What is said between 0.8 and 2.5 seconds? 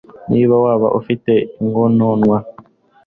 ufite ingononwa